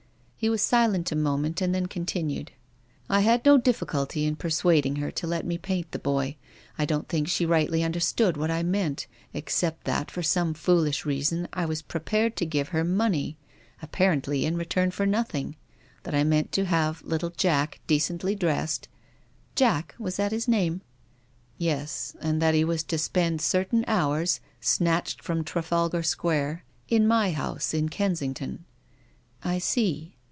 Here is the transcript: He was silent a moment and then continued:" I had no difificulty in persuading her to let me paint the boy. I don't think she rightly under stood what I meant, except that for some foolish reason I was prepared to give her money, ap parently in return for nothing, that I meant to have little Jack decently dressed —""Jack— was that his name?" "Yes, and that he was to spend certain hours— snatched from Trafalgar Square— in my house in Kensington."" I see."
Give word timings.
He 0.41 0.49
was 0.49 0.63
silent 0.63 1.11
a 1.11 1.15
moment 1.15 1.61
and 1.61 1.75
then 1.75 1.85
continued:" 1.85 2.51
I 3.11 3.19
had 3.19 3.45
no 3.45 3.59
difificulty 3.59 4.25
in 4.25 4.35
persuading 4.37 4.95
her 4.95 5.11
to 5.11 5.27
let 5.27 5.45
me 5.45 5.59
paint 5.59 5.91
the 5.91 5.99
boy. 5.99 6.35
I 6.79 6.85
don't 6.85 7.07
think 7.07 7.27
she 7.27 7.45
rightly 7.45 7.83
under 7.83 7.99
stood 7.99 8.37
what 8.37 8.49
I 8.49 8.63
meant, 8.63 9.05
except 9.35 9.83
that 9.83 10.09
for 10.09 10.23
some 10.23 10.55
foolish 10.55 11.05
reason 11.05 11.47
I 11.53 11.65
was 11.67 11.83
prepared 11.83 12.35
to 12.37 12.45
give 12.47 12.69
her 12.69 12.83
money, 12.83 13.37
ap 13.83 13.91
parently 13.91 14.41
in 14.41 14.57
return 14.57 14.89
for 14.89 15.05
nothing, 15.05 15.57
that 16.01 16.15
I 16.15 16.23
meant 16.23 16.51
to 16.53 16.65
have 16.65 17.03
little 17.03 17.29
Jack 17.29 17.79
decently 17.85 18.33
dressed 18.33 18.87
—""Jack— 19.55 19.93
was 19.99 20.15
that 20.15 20.31
his 20.31 20.47
name?" 20.47 20.81
"Yes, 21.59 22.15
and 22.19 22.41
that 22.41 22.55
he 22.55 22.63
was 22.63 22.81
to 22.85 22.97
spend 22.97 23.41
certain 23.41 23.85
hours— 23.87 24.39
snatched 24.59 25.21
from 25.21 25.43
Trafalgar 25.43 26.01
Square— 26.01 26.63
in 26.97 27.07
my 27.07 27.29
house 27.31 27.75
in 27.75 27.89
Kensington."" 27.89 28.65
I 29.43 29.59
see." 29.59 30.15